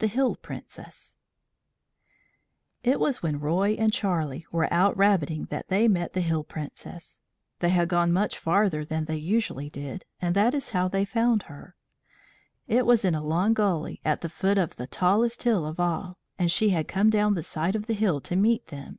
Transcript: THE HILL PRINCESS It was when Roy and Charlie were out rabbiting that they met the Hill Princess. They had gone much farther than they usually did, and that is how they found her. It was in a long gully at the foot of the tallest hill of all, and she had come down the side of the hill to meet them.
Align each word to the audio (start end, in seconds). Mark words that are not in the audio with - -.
THE 0.00 0.08
HILL 0.08 0.34
PRINCESS 0.34 1.16
It 2.82 2.98
was 2.98 3.22
when 3.22 3.38
Roy 3.38 3.76
and 3.78 3.92
Charlie 3.92 4.44
were 4.50 4.66
out 4.74 4.96
rabbiting 4.96 5.44
that 5.44 5.68
they 5.68 5.86
met 5.86 6.12
the 6.12 6.22
Hill 6.22 6.42
Princess. 6.42 7.20
They 7.60 7.68
had 7.68 7.88
gone 7.88 8.10
much 8.12 8.36
farther 8.36 8.84
than 8.84 9.04
they 9.04 9.14
usually 9.14 9.70
did, 9.70 10.04
and 10.20 10.34
that 10.34 10.54
is 10.54 10.70
how 10.70 10.88
they 10.88 11.04
found 11.04 11.44
her. 11.44 11.76
It 12.66 12.84
was 12.84 13.04
in 13.04 13.14
a 13.14 13.22
long 13.22 13.54
gully 13.54 14.00
at 14.04 14.22
the 14.22 14.28
foot 14.28 14.58
of 14.58 14.74
the 14.74 14.88
tallest 14.88 15.44
hill 15.44 15.64
of 15.66 15.78
all, 15.78 16.18
and 16.36 16.50
she 16.50 16.70
had 16.70 16.88
come 16.88 17.08
down 17.08 17.34
the 17.34 17.42
side 17.44 17.76
of 17.76 17.86
the 17.86 17.94
hill 17.94 18.20
to 18.22 18.34
meet 18.34 18.66
them. 18.66 18.98